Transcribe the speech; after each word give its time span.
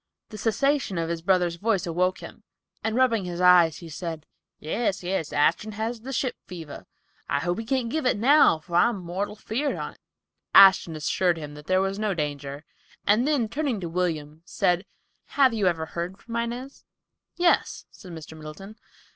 The 0.29 0.37
cessation 0.39 0.97
of 0.97 1.09
his 1.09 1.21
brother's 1.21 1.57
voice 1.57 1.85
awoke 1.85 2.21
him, 2.23 2.41
and 2.83 2.95
rubbing 2.95 3.25
his 3.25 3.39
eyes 3.39 3.77
he 3.77 3.87
said, 3.89 4.25
"Yes, 4.57 5.03
yes, 5.03 5.31
Ashton 5.31 5.73
had 5.73 5.97
the 6.01 6.11
ship 6.11 6.37
fever. 6.47 6.87
I 7.29 7.37
hope 7.37 7.59
he 7.59 7.65
can't 7.65 7.87
give 7.91 8.07
it 8.07 8.17
now, 8.17 8.57
for 8.57 8.77
I'm 8.77 8.97
mortal 8.97 9.35
feared 9.35 9.75
on't." 9.75 9.99
Ashton 10.55 10.95
assured 10.95 11.37
him 11.37 11.53
there 11.53 11.81
was 11.81 11.99
no 11.99 12.15
danger, 12.15 12.65
and 13.05 13.27
then, 13.27 13.47
turning 13.47 13.79
to 13.81 13.89
William, 13.89 14.41
said, 14.43 14.87
"Have 15.37 15.53
you 15.53 15.67
ever 15.67 15.85
heard 15.85 16.17
from 16.17 16.35
Inez?" 16.35 16.83
"Yes," 17.35 17.85
said 17.91 18.11
Mr. 18.11 18.35
Middleton. 18.35 18.77